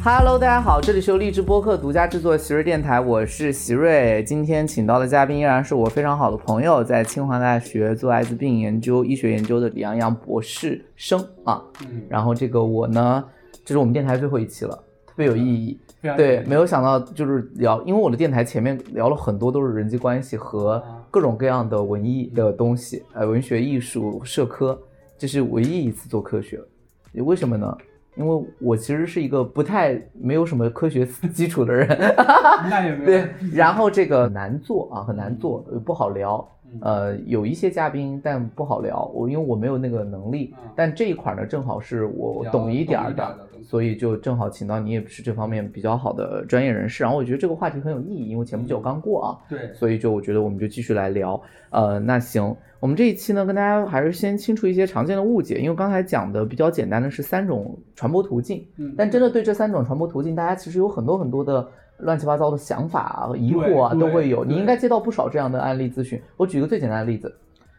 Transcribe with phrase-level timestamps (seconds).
[0.00, 4.22] Hello，大家好，这里是由荔枝播客独家制作的席瑞电台，我是席瑞。
[4.22, 11.60] 今天请到的嘉宾依然是我非常好的朋友，在清华大学做艾滋病研究、医学研究的李洋洋博士生啊。
[11.82, 13.24] 嗯，然后这个我呢，
[13.64, 15.78] 这是我们电台最后一期了，特别有意义。
[16.16, 24.80] 对，没有想到就是聊，因为我的电台前面聊了很多都是人际关系和啊各种各样的文艺的东西，呃，文学、艺术、社科，
[25.18, 26.60] 这是唯一一次做科学。
[27.14, 27.76] 为什么呢？
[28.18, 31.86] 因为我其实是一个不太没有什么科学 基础的人，
[32.68, 33.04] 那也没有。
[33.06, 36.46] 对，然后这个难做啊，很难做，呃不好聊。
[36.70, 39.10] 嗯呃，有一些嘉宾，但不好聊。
[39.14, 47.04] 我因为我没有那个能力，嗯但这一块呢，正好是我懂一点儿的所以就正好请到你，也是这方面比较好的专业人士。
[47.04, 51.38] 然后我觉得这个话题很有意义，因为前不久刚过啊，对，所以就我觉得我们就继续来聊。
[51.68, 64.46] 呃，那行，我们这一期呢，跟大家还是先清除一些常见的误解，因为刚才讲的比较简单的是三种传播途径，嗯，但真的对这三种传播途径，大家其实有很多很多的乱七八糟的想法啊、疑惑啊，都会有。
[64.46, 66.18] 你应该接到不少这样的案例咨询。
[66.38, 67.36] 我举个最简单的例子，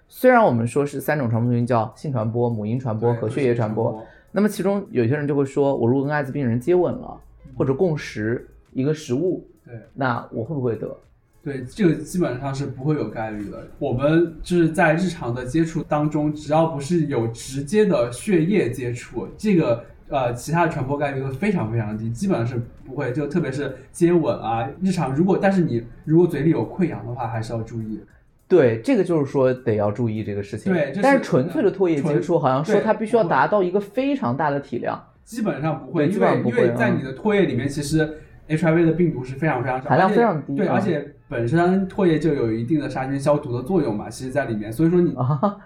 [0.08, 7.20] 虽然我们说是三种传播途径，叫性传播、母婴传播和血液传播，，那么其中有些人就会说，我如果跟艾滋病人接吻了，
[7.58, 10.96] 或者共食一个食物，对那我会不会得？
[11.42, 13.66] 对，这个基本上是不会有概率的。
[13.80, 23.14] 我们就是在日常的接触当中，只要不是有直接的血液接触，这个呃其他的传播概率都非常非常低，基本上是不会。
[23.14, 28.00] 就特别是接吻啊，日常如果但是你如果嘴里有溃疡的话，还是要注意。
[28.50, 30.74] 对，这个就是说得要注意这个事情。
[30.74, 45.58] 对但是纯粹的唾液接触，好像说它必须要达到一个非常大的体量，基本上不会，基本上为因不会嗯为在你的唾液里面，其实 HIV 的病毒是非常非常少，含量非常低对而且本身唾液就有一定的杀菌消毒的作用嘛，其实在里面，所以说你啊，啊，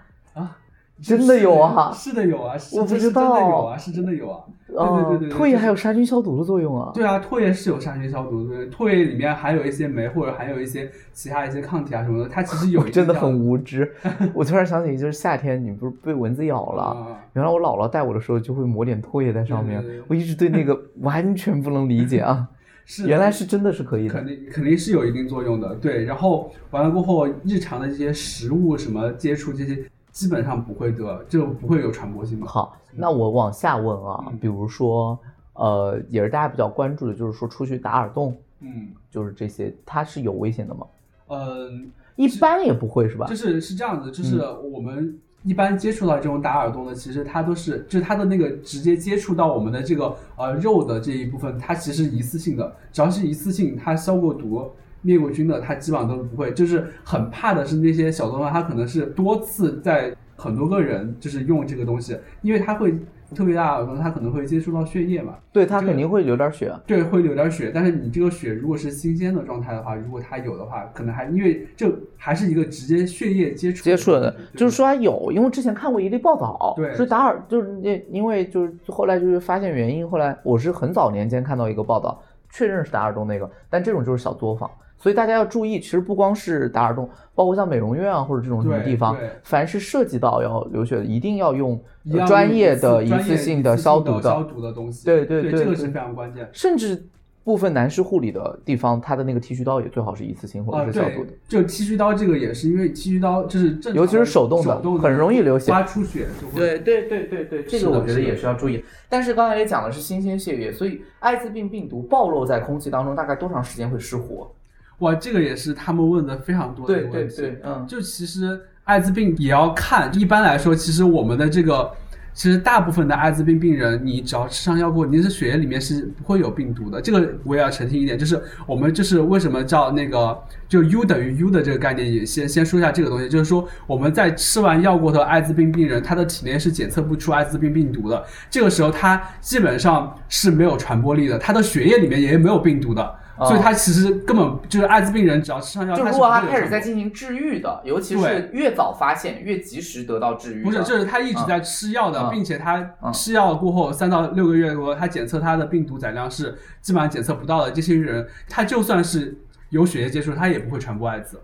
[1.02, 6.92] 真的有啊是的有啊，我不知道有啊，是真的有啊，对哦对对对，唾液还有杀菌消毒的作用啊。
[6.94, 13.92] 对啊，唾液是有杀菌消毒的，唾液里面含有一些酶或者含有一些其他一些抗体啊什么的，它其实有真的很无知。
[14.32, 22.48] 我突然想起，就是夏天你不是被蚊子咬了，啊原来我姥姥带我的时候就会抹点唾液在上面我一直对那个完全不能理解啊。
[22.86, 24.26] 是原来是真的是可以的肯。
[24.26, 26.04] 定肯定是有一定作用的，对。
[26.04, 29.82] 然后完了过后，日常的这些食物什么接触这些，
[30.14, 32.46] 基本上不会得，就不会有传播性的。
[32.46, 35.18] 好，那我往下问啊嗯，比如说，
[35.54, 40.86] 呃，也是大家比较关注的，就是说出去打耳洞，嗯就是这些，它是有危险的吗？
[41.26, 43.34] 嗯，一般也不会是吧就？
[43.34, 54.70] 是是这样子，就是嗯我们一般接触到这种打耳洞的，其实它都是就是它的那个直接接触到我们的这个呃肉的这一部分，它其实一次性的，只要是一次性，它消过毒。
[55.04, 56.52] 灭过菌的，他基本上都不会。
[56.52, 62.92] 就是很怕的是那些小作坊，他可能是多次在很多个人就是用这个东西，因为他会
[63.34, 66.68] 特别大的耳洞，它可能会接触到血液嘛，对，他肯定会流点血。
[66.68, 67.70] 啊对，会流点血。
[67.74, 91.78] 但是你这个血如果是新鲜的状态的话，如果它有的话，可能还因为这还是一个直接血液接触接触的，就是说它有，因为之前看过一例报道，对是达尔，就是那因为就是后来就是发现原因，后来我是很早年间看到一个报道，确认是打耳洞那个，但这种就是小作坊，所以大家要注意，其实不光是打耳洞，包括像美容院啊或者这种什么地方，凡是涉及到要流血的，一定要用
[92.26, 95.04] 专业的一次性的的消毒的消的，毒的东西。
[95.04, 96.48] 对对对，这个是非常关键。
[96.52, 97.04] 甚至
[97.42, 106.58] 部分男士护理的地方，它的那个剃须刀也最好是一次性或啊，者是消毒的对。，就剃须刀这个也是，因为剃须刀就是正尤其是手动的很容易流血刮出血就会。
[106.58, 108.82] 对对对对对，这个我觉得也是要注意。
[109.10, 114.50] 但是刚才也讲的是新鲜血液，所以艾滋病病毒暴露在空气当中，大概多长时间会失活？
[114.98, 117.52] 哇，这个也是他们问的非常多的问题。
[117.62, 121.90] 嗯，就其实艾滋病也要看，一般来说，其实我们的这个，
[122.32, 127.00] 其实大部分的艾滋病病人，你只要吃上药过，你是血液里面是不会有病毒的。
[127.00, 130.38] 这个我也要澄清一点，就是我们就是为什么叫那个
[130.68, 143.14] 就 U 等于 U 的这个概念，也先先说一下这个东西，就是说我们在吃完药过的艾滋病病人，他的体内是检测不出艾滋病病毒的，这个时候他基本上是没有传播力的，他的血液里面也没有病毒的。
[143.36, 150.62] 哦所以他其实根本就是艾滋病人，只要吃上药，就是如果他开始在进行治愈的，尤其是越早发现，越及时得到治愈。
[150.62, 157.72] 不是，就是他一直在吃药的，嗯并且他嗯吃药过后三到六个月过后，他检测他的病毒载量是基本上检测不到的。
[157.72, 159.36] 这些人，他就算是
[159.70, 161.40] 有血液接触，他也不会传播艾滋。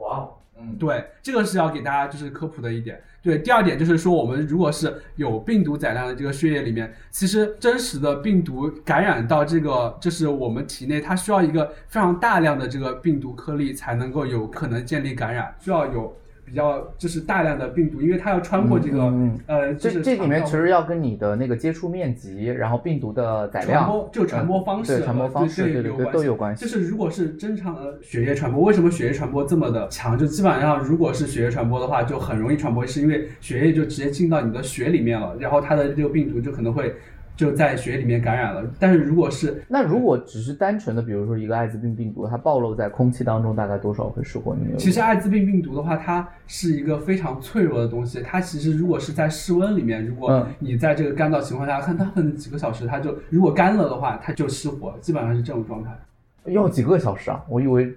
[0.00, 3.00] 哇哦，嗯，对，这个是要给大家就是科普的一点。
[3.22, 26.64] 对，第二点就是说，我们如果是有病毒载量的这个血液里面，其实真实的病毒感染到这个，就是我们体内，它需要一个非常大量的这个病毒颗粒才能够有可能建立感染，需要有比较就是大量的病毒，因为它要穿过这个、嗯呃，就是这这里面其实要跟你的那个接触面积，然后病毒的载量传量，播就传播方式、嗯对传播方式，对对对对都有关系。
[26.64, 30.18] 就是如果是正常的血液传播，为什么血液传播这么的强？
[30.18, 36.94] 就基本上如果是血液传播的话，就很容易传播，是因为血液就直接进到你的血里面了，然后它的这个病毒就可能会
[37.40, 38.62] 就在血里面感染了。
[38.78, 44.54] 但是如果是那如果只是单纯的，比如说一个艾滋病病毒，它暴露在空气当中，大概多少会失活？
[44.54, 48.20] 你其实艾滋病病毒的话，它是一个非常脆弱的东西。
[48.20, 55.90] 它其实如果是在室温里面，如果嗯你在这个干燥情况下，看它可能几个小时，它就如果干了的话，它就失活，基本上是这种状态。
[56.44, 57.42] 要几个小时啊？
[57.48, 57.94] 我以为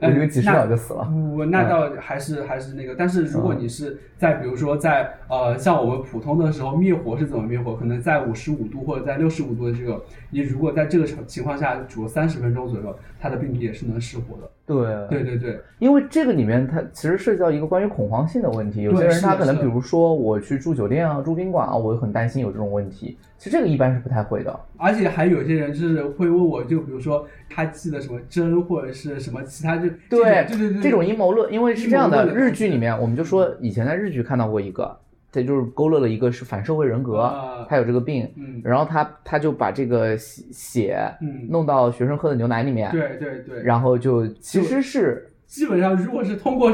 [0.00, 1.04] 我以为几十秒就死了。
[1.04, 7.74] 不，那倒还是还是那个，但是如果嗯你是在比如说在呃像我们普通的时候灭火是怎么灭火？
[7.74, 14.50] 可能在五十五度或者在六十五度的这个，你如果在这个情情况下煮三十分钟左右，它的病毒也是能失活的。
[14.66, 18.82] 对对对对，因为这个里面它其实涉及到一个关于恐慌性的问题。
[18.82, 23.18] 有些人他可能比如说我去住酒店啊、住宾馆啊，我很担心有这种问题。
[23.36, 24.60] 其实这个一般是不太会的。
[24.76, 34.96] 而且还有些人就是会问我，就比如说他记得什么针或者是什么其他就对对对对这种阴谋论，因为是这样的，日剧里面我们就说以前在日剧看到过一个，
[35.32, 46.72] 这就是勾勒了一个是反社会人格啊，他有这个病，嗯然后他他就把这个血血嗯，弄到学生喝的牛奶里面，对对对，然后就其实是基本上如果是通过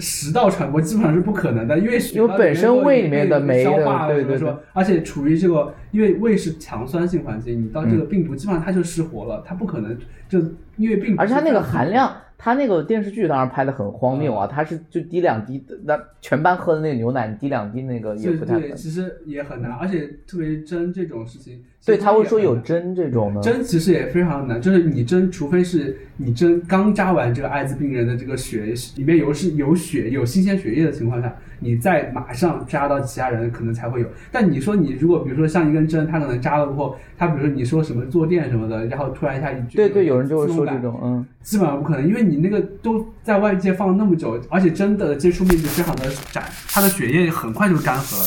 [0.00, 9.96] 食道传播，基本上是不可能的，因为血因为本身胃里面的被酶的消化对对什么说，而且处于这个，因为胃是强酸性环境，你到嗯这个病毒基本上它就失活了，它不可能
[10.28, 10.40] 就
[10.76, 11.90] 因为病毒，而且它那个含。
[11.92, 18.76] 量，它那个电视剧当然拍的很荒谬嗯啊，它是就滴两滴，那全班喝的那个牛奶，你滴两滴那个也对对，不太可能。
[18.76, 34.06] 其实也很难，而且特别是针这种事情，对，其实他会说有针这种呢，针其实也非常难，就是你针，除非是你针刚扎完这个艾滋病人的这个血里面有是有血有新鲜血液的情况下，你再马上扎到其他人可能才会有。
[34.30, 48.24] 但你说你如果比如说像一根针，他可能扎了过后，他比如说你说什么坐垫什么的，然后突然一下对对，有人就会说这种，基本上不可能，因为你那个都在外界放了那么久，而且针的接触面积非常的窄，它的血液很快就干涸了，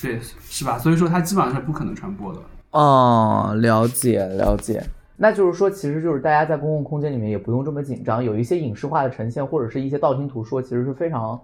[0.00, 0.18] 对，
[0.48, 0.78] 是吧？
[0.78, 2.40] 所以说它基本上是不可能传播的。
[2.74, 4.82] 哦，了解了解。
[5.16, 11.40] 那就是说，其实就是大家在公共空间里面也不用这么紧张，有一些影视化的呈现，或者是一些道听途说，其实是非常，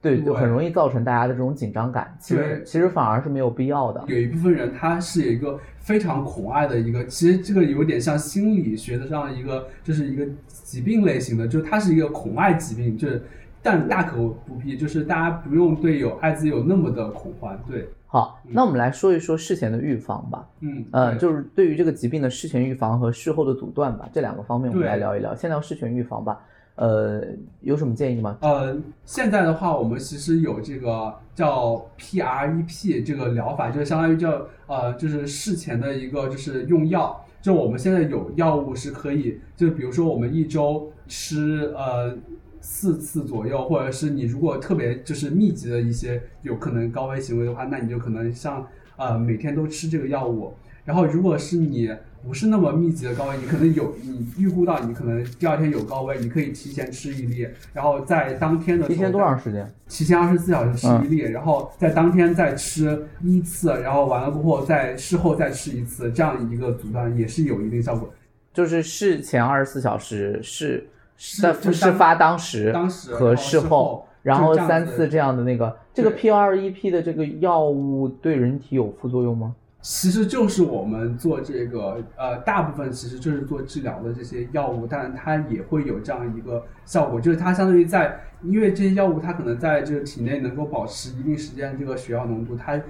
[0.00, 2.12] 对，就很容易造成大家的这种紧张感。
[2.18, 4.02] 其实其实反而是没有必要的。
[4.08, 13.22] 有一部分人他是有一个非常恐爱的一个，其实这个有点像心理学的这样一个，就是一个疾病类型的，就是它是一个恐爱疾病，就是
[13.62, 20.46] 但大可不必，就是大家不用对有艾滋有那么的恐慌，对，好，那我们来说一说事前的预防吧。
[20.60, 25.34] 嗯，呃，就是对于这个疾病的事前预防和事后的阻断吧，这两个方面我们来聊一聊。
[25.34, 26.38] 先聊事前预防吧。
[26.74, 27.22] 呃，
[27.62, 28.36] 有什么建议吗？
[28.42, 28.76] 呃，
[29.06, 37.18] 现在的话，我们其实有这个叫 PREP 这个疗法，就是相当于叫呃，就是事前的一个就是用药。
[37.40, 42.14] 就我们现在有药物是可以，就比如说我们一周吃呃
[42.62, 48.66] 四次左右，或者是你如果特别就是密集的一些有可能高危行为的话，那你就可能像
[48.96, 50.54] 呃每天都吃这个药物。
[50.84, 51.94] 然后如果是你
[52.24, 59.72] 不是那么密集的高危，你可能有你预估到你可能第二天有高危，你可以提前吃一粒，然后在当天的提前多长时间？
[59.88, 68.12] 提前二十四小时吃嗯一粒，然后在当天再吃一次，然后完了过后再事后再吃一次，这样一个阻断也是有一定效果。
[68.52, 70.84] 就是事前二十四小时是
[71.16, 79.54] 是在就当事发当时当时和事后后，然后三次这样的那个，这个 PREP 的这个药物对人体有副作用吗？
[79.80, 92.80] 其实就是我们做这个呃，大部分其实就是做治疗的这些药物，但它也会有这样一个效果，就是它相当于在，因为这些药物它可能在这个体内能够保持一定时间这个血药浓度，它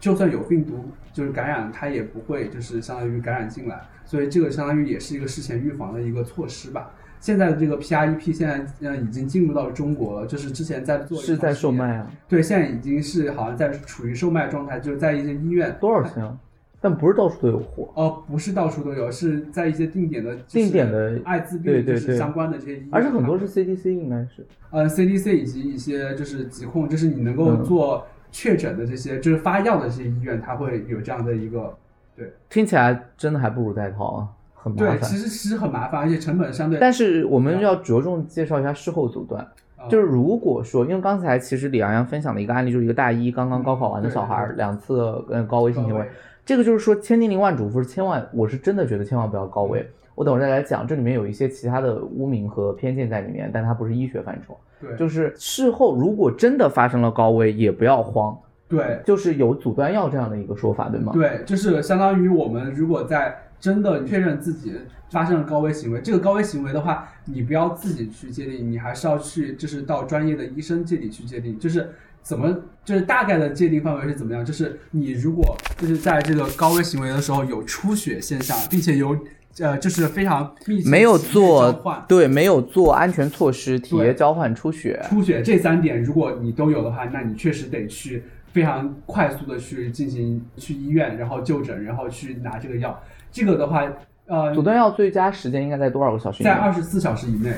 [0.00, 6.90] 就算有病毒就是感染，它也不会就是相当于感染进来，所以这个相当于也是一个事前预防的一个措施吧。
[7.20, 12.10] 现在的这个 PREP 现在嗯已经进入到中国了，就是之前在做是在售卖啊？
[12.26, 16.36] 对，现在已经是好像在处于售卖状态，就是在一些医院多少钱啊？
[16.82, 17.90] 但不是到处都有货。
[17.94, 24.46] 哦，不是到处都有，是在一些定点的、定点的艾滋病就是相关的这些医院，而且很多是 CDC 应该是。
[24.70, 31.76] 呃 CDC 以及一些就是疾控，就是你能够嗯做确诊的这些，就是发药的这些医院，它会有这样的一个
[32.16, 34.28] 对听起来真的还不如戴套啊，
[34.62, 35.16] 很麻对，烦其。
[35.16, 39.42] 实其实很麻烦，而且成本相对但是我们要着重介绍一下事后阻断，
[39.76, 46.06] 啊就是如果说，因为刚才其实李洋洋分享的一个案例，就是一个大一刚刚高考完的小孩两次嗯高危性行为，
[46.44, 49.80] 这个就是说千叮咛万嘱咐，千万我是真的觉得千万不要高危。
[49.80, 49.86] 嗯
[50.16, 54.54] 我等会儿再来讲，这里面有一些其他的污名和偏见在里面，但它不是医学范畴。
[54.78, 58.36] 对，就是事后如果真的发生了高危，也不要慌，
[58.68, 61.12] 对就是有阻断药这样的一个说法，对吗？
[61.14, 64.72] 对，就是相当于我们如果在真的确认自己
[65.10, 71.90] 发生了高危行为，这个高危行为的话，你不要自己去界定，你还是要去就是到专业的医生这里去界定，就是
[72.22, 74.44] 怎么就是大概的界定范围是怎么样？
[74.44, 79.16] 就是你如果就是在这个高危行为的时候有出血现象，并且有
[79.58, 81.72] 呃就是非常密集没有做
[82.08, 93.02] 对，没有做安全措施，体液交换出血，出血这三点，如果你都有的话，那你确实得去非常快速的去进行去医院，然后就诊，然后去拿这个药。
[93.32, 93.84] 这个的话，
[94.26, 96.52] 呃，阻断药最佳时间应该在多少个小时在？
[96.52, 97.52] 二十四小时以内。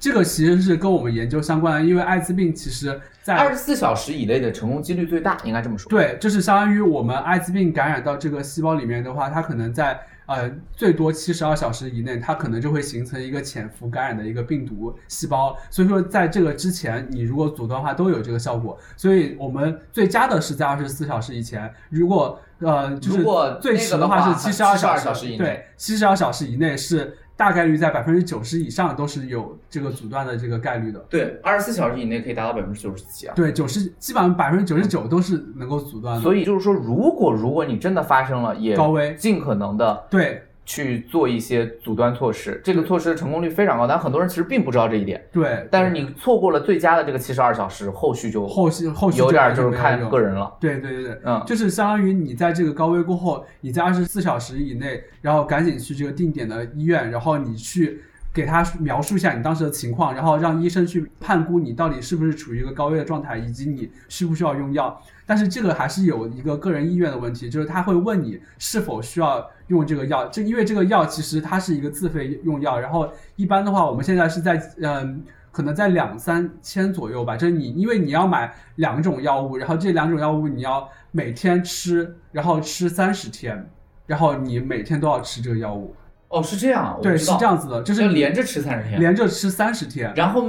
[0.00, 5.88] 这个其实是跟我们研究相关的，因为艾滋病其实在二十四小时以内的成功几率最大，应该这么说。
[5.88, 15.56] 对，就是相当于我们艾滋病感染到这个细胞里面的话，它可能在呃最多七十二小时以内，它可能就会形成一个潜伏感染的一个病毒细胞。
[15.70, 18.78] 所以说，在这个之前，你如果阻断的话，都有这个效果。
[18.96, 31.00] 所以我们最佳的是在二十四小时以前，如果呃就是如果最迟的话是七十二72，小时以内对，七十二小时以内是大概率在百分之九十以上都是有这个阻断的这个概率的。
[31.10, 33.34] 对，二十四小时以内可以达到百分之九十几啊。
[33.34, 36.22] 对，九十基本上百分之九十九都是能够阻断的。
[36.22, 42.60] 所以就是说，如果如果你真的发生了，也高危尽可能的对去做一些阻断措施。
[42.64, 45.22] 这个措施的成功率非常高，但很多人其实并不知道这一点。
[45.32, 50.56] 对，但是你错过了最佳的这个七十二小时，后续就后续后续有点还就是看个人了。
[50.60, 58.02] 对对对对，嗯就是相当于你在这个高危过后，你在二十四小时以内，然后赶紧去这个定点的医院，然后你去
[58.32, 65.00] 给他描述一下你当时的情况，然后让医生去判估你到底是不是处于一个高危的状态，以及你需不需要用药。
[65.26, 75.22] 但是这个还是有一个个人意愿的问题，就是他会问你是否需要用这个药，这因为这个药其实它是一个自费用药，然后一般的话，我们现在是在嗯。
[75.52, 83.68] 可能在两三千左右吧，就是你，因为你要买两种药物，然后这两种药物你要每天吃，然后吃三十天，
[84.06, 85.94] 然后你每天都要吃这个药物。
[86.32, 90.46] 哦，是这样对，是这样子的，就是要连着吃三十天，连着吃三十天，然后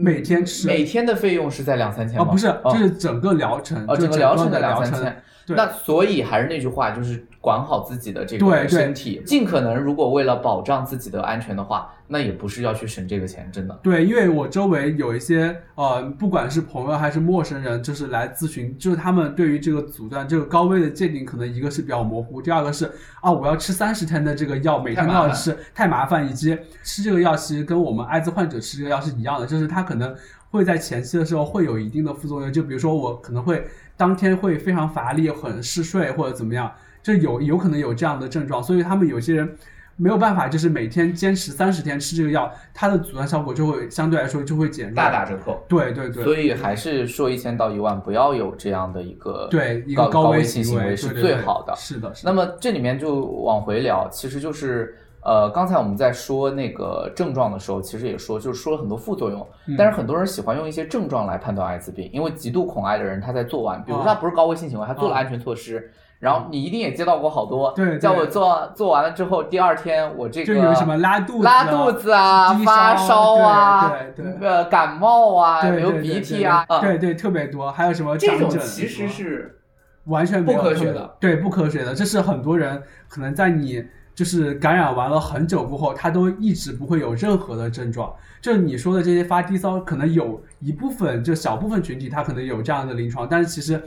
[0.00, 2.32] 每天吃每天的费用是在两三千啊，吗？
[2.32, 5.22] 不是，这就是整个疗程，哦，整个疗程的两三千。
[5.46, 13.76] 对那所以还是那句话，就是管好自己的这个身体，尽可能如果为了保障自己的安全的话，那也不是要去省这个钱，真的。
[13.82, 22.88] 对，因为我周围有一些呃，不管是朋友还是陌生人，就是来咨询，就是他们对于这个阻断这个高危的界定，可能一个是比较模糊，第二个是
[23.20, 30.14] 啊，我要吃三十天的这个药，每天都要吃，太麻烦，以及吃这个药其实跟我们艾滋患者吃这个药是一样的，就是它可能
[30.50, 33.66] 会在前期的时候会有一定的副作用，就比如说我可能会
[33.96, 36.70] 当天会非常乏力、很嗜睡或者怎么样，
[37.02, 39.56] 就有有可能有这样的症状，所以他们有些人。
[39.96, 45.62] 没有办法，就是每天坚持三十天吃这个药，它的阻断效果就会相对来说就会减弱，大打折扣。
[45.68, 51.74] 对对对，所以还是说一千到一万，不要有这样的一个对一高个危高性行为为是对对对最好的。
[51.76, 59.46] 是的，是的那么这里面就往回聊，其实就是呃，刚才我们在说那个症状的时候，其实也说，就是说了很多副作用。
[59.66, 65.90] 嗯但是很多人喜欢用一些症状来判断艾滋病，因为极度恐艾的人，他在做完，比如说啊他不是高危性行为，他做了安全措施。
[66.18, 79.60] 然后你一定也接到过好多，对对叫我做做完了之后，第二天我这个就有什么拉肚子、拉肚子啊、发烧啊、对对对呃感冒啊、流鼻涕啊，啊对对，特别多，还有什么这种其实是
[80.04, 81.94] 完全不科学的，对，不科学的。
[81.94, 83.82] 这是很多人可能在你
[84.20, 88.14] 就是感染完了很久过后，他都一直不会有任何的症状。
[88.42, 93.82] 就你说的这些发低烧，可能有一部分就小部分群体他可能有这样的临床，但是其实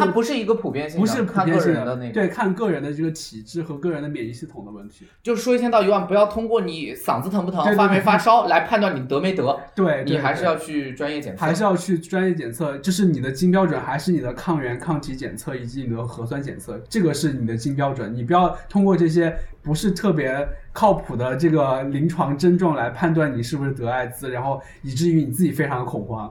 [0.00, 5.06] 它不是一个普遍性的，不是普看个遍性人的那个，对，看个人的这个体质和个人的免疫系统的问题。
[5.22, 11.44] 就说一千道一万，不要通过你嗓子疼不疼、对对发没发烧来判断你得没得， 对，你还是要去专业检测。
[11.44, 18.14] 还是要去专业检测，就是你的金标准还是你的抗原抗体检测以及你的核酸检测，这个是你的金标准。
[18.14, 26.30] 你不要通过这些不是特别靠谱的这个临床症状来判断你是不是得艾滋，然后以至于你自己非常恐慌。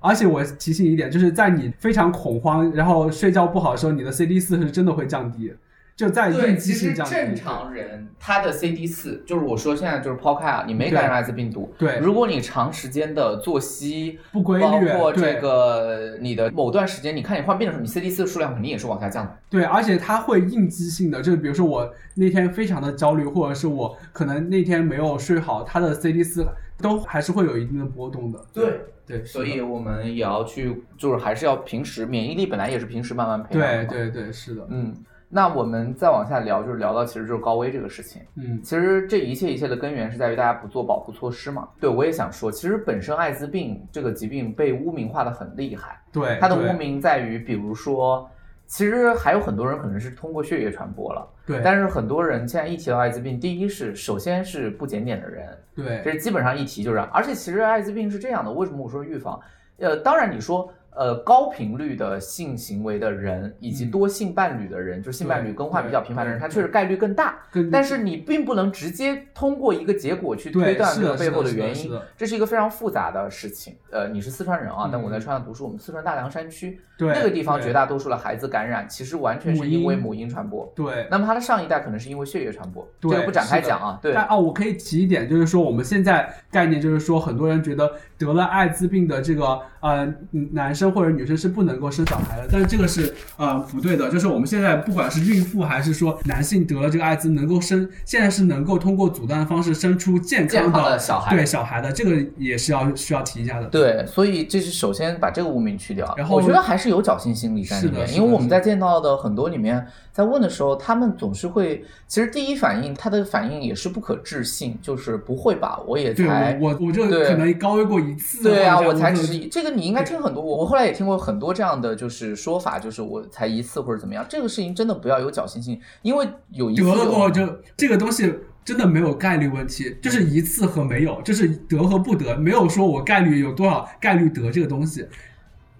[0.00, 5.52] 而且我提醒一点，就是在你非常恐慌，然后睡觉不好的时候，你的 CD 四是真的会降低，
[5.94, 7.14] 就在对，应其实激性降低。
[7.14, 19.36] 正常人他的 CD 四，就是我说现在就是抛开啊，你没感染艾滋病毒，对如果你长时间的作息不规律包律，括这个你的某段时间，你看你患病的时候，你 CD 四数量肯定也是往下降的。
[19.50, 26.46] 对，而且它会应激性的，就是比如说我那天非常的焦虑，或者是我可能那天没有睡好，它的 CD 四
[26.80, 28.38] 都还是会有一定的波动的。
[28.52, 33.86] 对对，所以我们也要去，就是还是要平时免疫力本来也是平时慢慢培养。
[33.86, 34.94] 对对对，是的，嗯，
[35.28, 38.22] 那我们再往下聊，就是聊到其实就是高危这个事情。
[38.36, 41.68] 嗯其实这一切一切的根源是在于大家不做保护措施嘛。
[41.80, 48.28] 对我也想说，其实本身艾滋病这个疾病被污名化的很厉害，对，它的污名在于，比如说，
[48.70, 59.38] 其实还有很多人可能是通过血液传播了，对，但是很多人现在一提到艾滋病，第一是首先是不检点的人，对这是基本上一提就是，而且其实艾滋病是这样的，为什么我说预防？
[59.78, 60.72] 呃，当然你说。
[60.96, 67.38] 呃，高频率的性行为的人，以及嗯多性伴侣的人，就是性伴侣更换比较频繁的人，他确实概率更大。
[67.70, 73.76] 但是你并不能直接通过一个结果去推断这个背后的原因，这是一个非常复杂的事情。
[73.90, 80.70] 呃，你是四川人啊，但我在嗯川上读书，我们四川大凉山区对那个地方绝大多数的孩子感染，其实完全是因为母婴传播。
[80.74, 81.06] 对。
[81.10, 83.98] 那么他的上一代可能是因为血液传播，这，个不展开讲啊。
[84.02, 94.10] 对，但哦，我可以提一点，就是说我们现在概念就是说，很多人觉得得了艾滋病的这个呃嗯男生或者女生是不能够生小孩的，但是这个是呃不对的。
[94.10, 103.66] 就是我们现在不管是孕妇还是说男性得了这个艾滋能够生，现在是能够通过阻断的方式生出健健康康的的小孩对小孩的，这个也是要需要提一下的。
[103.66, 106.12] 对，所以这是首先把这个污名去掉。
[106.16, 120.42] 然后我觉得还是有侥幸心理在里面，因为我们在见到的很多里面，在问的时候，他们总是会，其实第一反应他的反应也是不可置信，就是不会吧，我也对才我我我就可能高危过一次，对啊，我才这样只是这个，你应该听很多。
[120.42, 124.24] 我我后来也听过很多这样的就是说法，就是我才一次或者怎么样。
[124.28, 127.46] 这个事情真的不要有侥幸心，因为有一次得了过后就
[127.76, 128.34] 这个东西
[128.64, 135.06] 真的没有概率问题，就是一次和没有，就是得和不得，没有说我概率有多少概率得这个东西。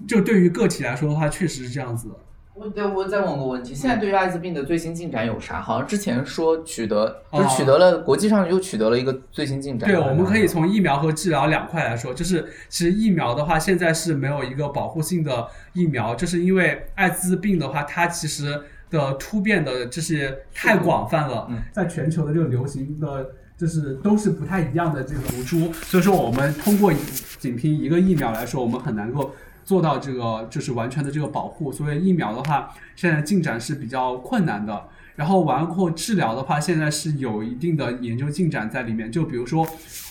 [0.09, 2.15] 就对于个体来说的话，确实是这样子的。
[2.61, 5.63] 我再我再问个问题，现在对于艾滋病的最新进展有啥？
[5.63, 9.89] 好像之前说取得，就取得了，国际上又取得了一个最新进展。
[9.89, 23.31] 对，我们可以从疫苗和治疗两块来说，就是其实疫苗的话，现在是没有一个保护性的疫苗，就是因为艾滋病的话，它其实的突变的就是太广泛了，嗯在全球的这个流行的。
[23.61, 26.91] 就是都是不太一样的这个毒株，所以说我们通过
[27.39, 29.35] 仅凭一个疫苗来说，我们很难够
[29.71, 31.71] 做到这个就是完全的这个保护。
[31.71, 34.89] 所以疫苗的话，现在进展是比较困难的。
[35.15, 39.13] 然后完后治疗的话，现在是有一定的研究进展在里面。
[39.13, 39.65] 就比如说，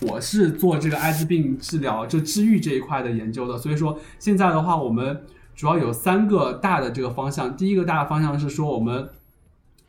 [0.08, 3.58] 我是做这个艾滋病治疗，就治愈这一块的研究的。
[3.58, 7.58] 所以说现在的话，我们主要有三个大的这个方向。
[7.58, 9.10] 第一个大的方向是说，我们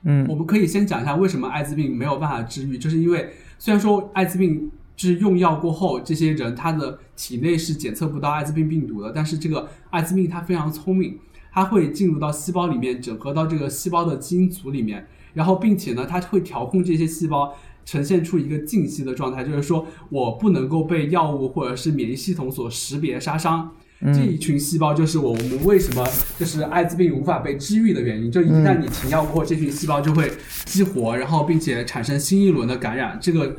[0.03, 11.19] 嗯我们可以先讲一下为什么艾滋病没有办法治愈，就是因为虽然说艾滋病就是用药过后，这些人他的体内是检测不到艾滋病病毒的，但是这个艾滋病它非常聪明，
[11.51, 17.55] 它会进入到细胞里面，整合到这个细胞的基因组里面，然后并且呢，它会调控这些细胞。
[17.83, 23.69] 呈现出一个静息的状态，就是说我不能够被药物或者是免疫系统所识别杀伤，
[24.13, 26.07] 这一群细胞就是我们为什么
[26.39, 28.31] 就是艾滋病无法被治愈的原因。
[28.31, 30.31] 就一旦你停药过后，这群细胞就会
[30.67, 33.19] 激活，然后并且产生新一轮的感染。
[33.21, 33.57] 这个，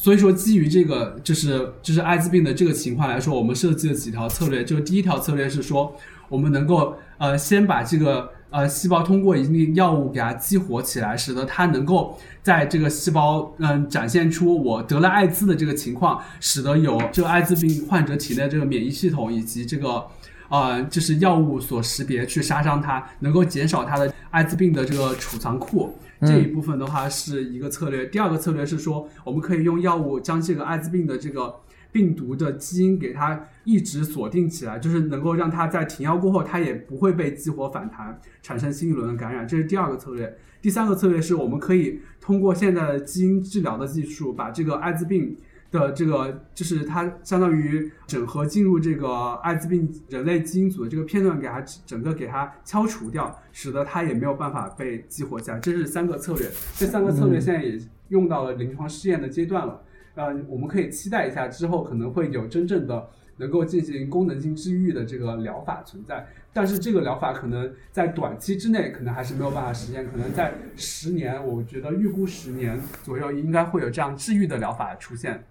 [0.00, 4.64] 所以说基于这个就是就是艾滋病的这个情况来说，我们设计了几条策略。
[4.64, 5.92] 就第一条策略是说，
[6.28, 20.06] 我们能够呃先把这个呃细胞通过一定药物给它激活起来，使得它能够在这个细胞嗯、展现出我得了艾滋的这个情况，使得有这个艾滋病患者体内这个免疫系统以及这个。
[20.48, 25.94] 呃，就是药物所识别去杀伤它，能够减少它的艾滋病的这个储藏库。
[26.20, 28.06] 这一部分的话是一个策略。
[28.06, 31.54] 第二个策略是说，我们可以用药物将这个艾滋病的这个
[31.92, 39.46] 病毒的基因给它一直锁定起来，就是能够让它在停药过后，它也不会被激活反弹，产生新一轮的感染。
[39.46, 40.36] 这是第二个策略。
[40.60, 45.36] 第三个策略是我们可以通过现在的基因治疗的技术，把这个艾滋病
[45.70, 55.58] 的这个就是它相当于整合进入这个艾滋病人类基因组的这个片段，给它整个给它敲除掉，使得它也没有办法被激活起来。
[55.60, 57.78] 这是三个策略，这三个策略现在也
[58.08, 59.82] 用到了临床试验的阶段了。
[60.14, 75.44] 呃，我们可以期待一下之后可能会有真正的能够进行功能性治愈的这个疗法存在，但是这个疗法可能在短期之内可能还是没有办法实现，可能在十年，我觉得预估十年左右应该会有这样治愈的疗法出现。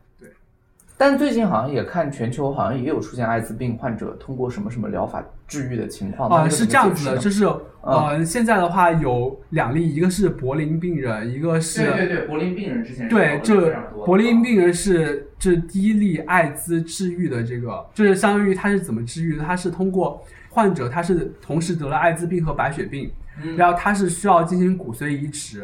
[0.98, 6.30] 对，但最近好像也看全球好像也有出现艾滋病患者通过什么什么疗法治愈的情况。
[6.30, 7.46] 啊、那个是这样子的，就呢是
[7.82, 13.72] 呃，现在的话有两例，一个是柏林病人，一个是对对对，柏林病人之前对，就
[14.06, 19.44] 柏林病人是这第一例艾滋治愈的这个，就是相当于他是怎么治愈的？
[19.44, 23.10] 他是通过患者他是同时得了艾滋病和白血病，
[23.42, 25.64] 嗯然后他是需要进行骨髓移植。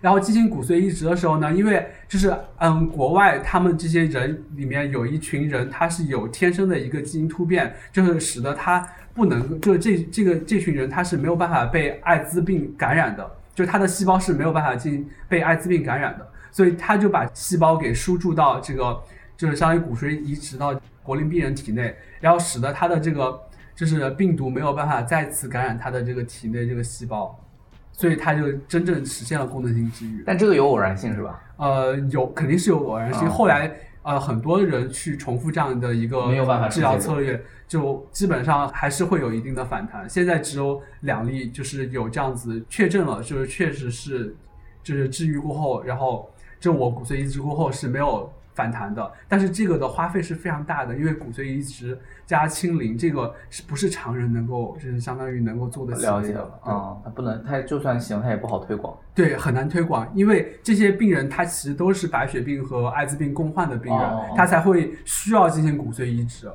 [0.00, 18.98] 然后进行骨髓移植的时候呢，因为就是嗯，国外他们这些人里面有一群人，他是有天生的一个基因突变，就是使得他不能，就这这个这群人他是没有办法被艾滋病感染的，就是它的细胞是没有办法进被艾滋病感染的，所以他就把细胞给输注到这个
[19.36, 23.38] 就是相当于骨髓移植到柏林病人体内，然后使得他的这个
[23.74, 27.38] 就是病毒没有办法再次感染他的这个体内这个细胞，
[28.00, 30.22] 所以他就真正实现了功能性治愈。
[30.24, 31.38] 但这个有偶然性是吧？
[31.58, 33.28] 呃，有肯定是有偶然性。
[33.28, 33.70] 啊后来
[34.02, 40.08] 呃，很多人去重复这样的一个没有办法治疗策略，就基本上还是会有一定的反弹。
[40.08, 44.34] 现在只有两例，就是有这样子确证了，就是确实是
[44.82, 49.12] 就是治愈过后，然后就我骨髓移植过后是没有反弹的。
[49.28, 56.60] 但是这个的花费是非常大的，因为骨髓移植加清零，这个是不是常人能够就是相当于能够做得起了解的？
[56.64, 58.96] 对啊，它不能，它就算行，它也不好推广。
[59.14, 66.50] 对，很难推广，因为这些病人他其实都是白血病和艾滋病共患的病人，哦他才会需要进行骨髓移植。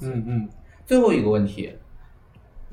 [0.00, 0.48] 嗯嗯，
[0.86, 1.76] 最后一个问题，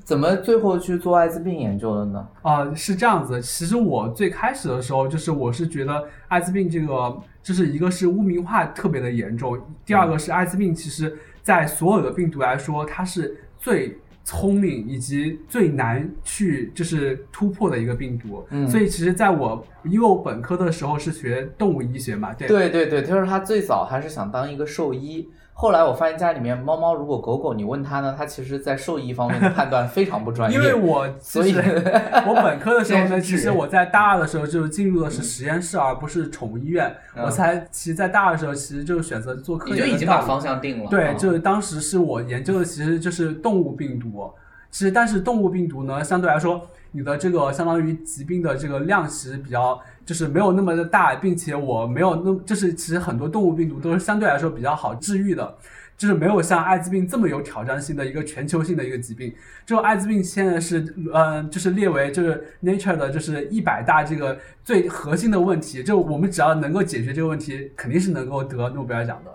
[0.04, 2.28] 怎么最后去做艾滋病研究的呢？
[2.42, 3.42] 啊、是这样子。
[3.42, 18.46] 其实我最开始的时候，就是我是觉得艾滋病这个，就是一个是污名化特别的严重，第二个是艾滋病其实在所有的病毒来说，它是最聪明以及最难去就是突破的一个病毒。
[18.50, 30.58] 嗯所以其实在我因为我本科的时候是学动物医学嘛，对对对对，他说他最早还是想当一个兽医，后来我发现家里面猫猫如果狗狗，你问他呢，它其实在兽医方面的判断非常不专业。
[30.58, 31.54] 因为我 所以
[32.28, 36.94] 我本科的时候呢，其实我在大二的时候就进入的是实验室，而不是宠物医院。
[37.16, 40.90] 嗯我才其实，在大二的时候，其实就选择做科研你就已经把方向定了。
[40.90, 44.30] 对，啊就是当时是我研究的，其实就是动物病毒。
[44.74, 55.56] 其实，但是动物病毒呢，相对来说，你的这个相当于疾病的这个量其实比较，就是没有那么的大，并且我没有那，就是其实很多动物病毒都是相对来说比较好治愈的，
[55.96, 59.32] 就是没有像艾滋病这么有挑战性的一个全球性的一个疾病。
[59.64, 60.84] 这个艾滋病现在是，
[61.14, 65.84] 呃，就是列为就是 Nature 的，就是一百大这个最核心的问题。
[65.84, 69.32] 就我们只要能够解决这个问题，肯定是能够得诺贝尔奖的。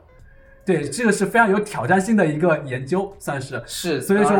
[0.67, 3.63] 对，这个是非常有挑战性的一个研究，算是。
[3.65, 4.37] 是，所以说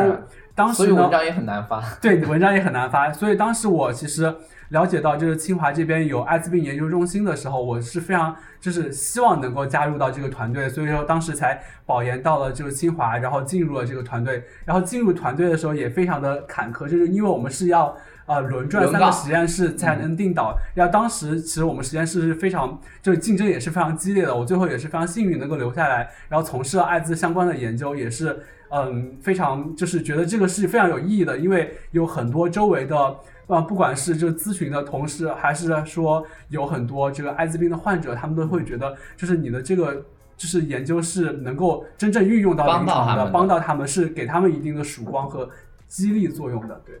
[0.59, 1.81] 当时呢所以文，章也很难发。
[2.01, 3.13] 对文章也很难发。
[3.13, 4.35] 所以当时我其实
[4.69, 14.43] 了解到，就是清华这边有艾滋病研究中心的时候，我是非常就是希望能够加入到这个团队，所以说当时才保研到了就是清华，然后进入了这个团队。
[14.65, 17.95] 然后进入团队的时候也非常的坎坷，就是因为我们是要。
[18.29, 20.55] 呃，轮转三个实验室才能定导。
[20.75, 24.35] 然后当时其实我们实验室是非常，就是竞争也是非常激烈的。
[24.35, 33.15] 我最后也是非常幸运能够留下来，然后从事了艾滋相关的研究，也是嗯非常就是觉得这个是非常有意义的，因为有很多周围的
[33.47, 40.05] 呃不管是就咨询的同事，还是说有很多这个艾滋病的患者，他们都会觉得就是你的这个。
[40.39, 45.49] 就是研究是能够真正运用到临床的，到的帮到他们是给他们一定的曙光和
[45.85, 46.95] 激励作用的，对。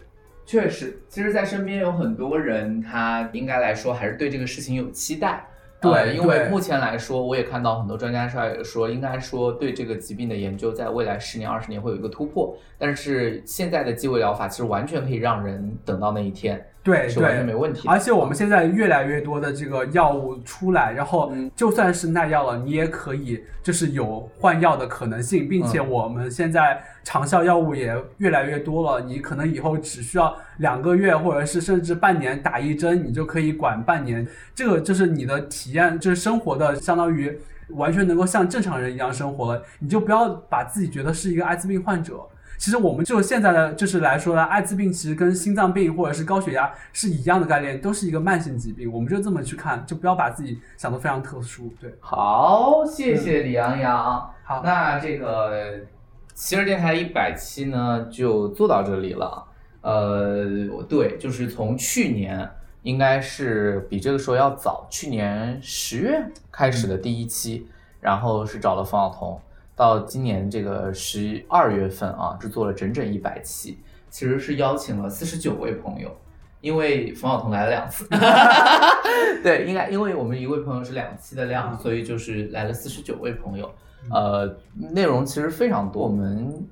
[0.45, 5.47] 确实，其实，在身边有很多人，他应该来说还是对这个事情有期待。
[5.81, 12.55] 对呃因为目前来说，我也看到很多专家说也说，应该说对这个疾病的研究，在未来十年、二十年会有一个突破。
[12.77, 17.87] 但是现在的鸡尾疗法其实完全可以让人等到那一天，对是完全没问题。
[17.87, 34.25] 而且我们现在越来越多的这个药物出来，然后嗯就算是耐药了，你也可以就是有换药的可能性，并且嗯我们现在长效药物也越来越多了，你可能以后只需要两个月或者是甚至半年打一针，你就可以管半年。
[34.55, 42.19] 这个就是你的体验，就是生活的相当于完全能够像正常人一样生活了，你就不要把自己觉得是一个艾滋病患者。
[42.57, 48.91] 其实我们就现在的就是来说呢，艾滋病其实跟心脏病或者是高血压是一样的概念，都是一个慢性疾病。
[48.91, 51.73] 我们就这么去看，就不要把自己想得非常特殊。
[51.79, 54.29] 对，好，谢谢李阳阳。
[54.43, 55.79] 好，那这个
[56.33, 59.45] 其实电台一百期呢，就做到这里了。
[59.81, 60.45] 呃，
[60.89, 62.49] 对，就是从去年
[62.89, 67.67] 应该是比这个时候要早，去年十月开始的第一期，
[68.01, 69.39] 然后是找了冯晓彤，
[69.75, 73.77] 到今年这个十二月份啊，制作了整整一百期，
[74.09, 76.09] 其实是邀请了四十九位朋友。
[76.61, 78.05] 因为冯晓彤来了两次，
[79.43, 83.71] 对，应该因为我们一位朋友是两期的量，嗯所以就是来了四十九位朋友。
[84.11, 84.57] 呃，
[84.93, 86.67] 内容其实非常多，我们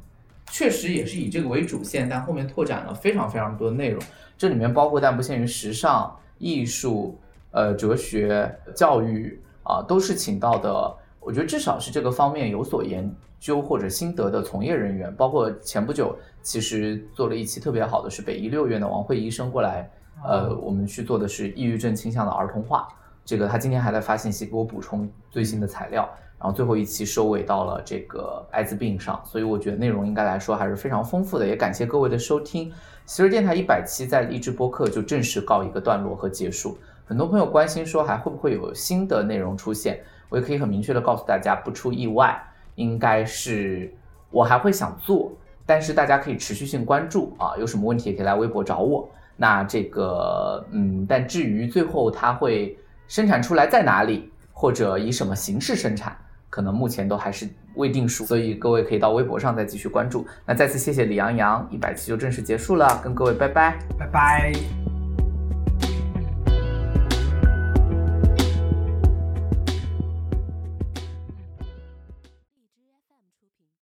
[0.49, 4.01] 确实也是以这个为主线，但后面拓展了非常非常多的内容，
[4.37, 7.17] 这里面包括但不限于时尚、艺术、
[7.51, 19.89] 呃哲学、教育啊、都是请到的，我觉得至少是这个方面有所研究或者心得的从业人员，包括前不久其实做了一期特别好的是北医六院的王慧医生过来，
[20.23, 22.87] 呃，我们去做的是抑郁症倾向的儿童化。
[23.27, 26.09] 这个他今天还在发信息给我补充最新的材料，
[26.39, 32.71] 然后最后一期收尾到了这个艾滋病上，所以我觉得内容应该来说还是非常丰富的，也感谢各位的收听。
[33.05, 36.77] 其实电台一百期在励志播客就正式告一个段落和结束。
[37.05, 42.41] 很多朋友关心说还会不会有新的内容出现，我也可以很明确的告诉大家，不出意外，
[42.75, 43.93] 应该是
[44.31, 45.33] 我还会想做，
[45.65, 49.09] 但是大家可以持续性关注啊，有什么问题也可以来微博找我。
[49.35, 52.77] 那这个嗯，但至于最后它会
[53.07, 56.15] 生产出来在哪里，或者以什么形式生产？
[56.49, 60.25] 可能目前都还是未定数，所以各位可以到微博上再继续关注。
[60.45, 64.96] 那再次谢谢李阳洋，一百期就正式结束了，跟各位拜拜，拜拜。